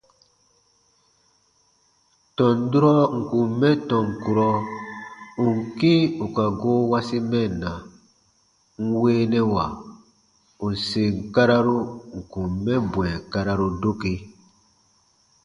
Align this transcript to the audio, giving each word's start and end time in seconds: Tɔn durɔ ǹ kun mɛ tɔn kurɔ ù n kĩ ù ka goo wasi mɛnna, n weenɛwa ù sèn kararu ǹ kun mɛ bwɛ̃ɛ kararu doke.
Tɔn 2.35 2.55
durɔ 2.71 2.93
ǹ 3.15 3.19
kun 3.29 3.47
mɛ 3.59 3.69
tɔn 3.89 4.05
kurɔ 4.23 4.49
ù 5.45 5.45
n 5.57 5.59
kĩ 5.77 5.93
ù 6.23 6.25
ka 6.35 6.45
goo 6.59 6.81
wasi 6.91 7.17
mɛnna, 7.31 7.71
n 8.83 8.85
weenɛwa 9.01 9.65
ù 10.65 10.67
sèn 10.87 11.13
kararu 11.33 11.75
ǹ 12.17 12.19
kun 12.31 12.49
mɛ 12.65 12.73
bwɛ̃ɛ 12.91 13.15
kararu 13.31 13.67
doke. 13.81 14.13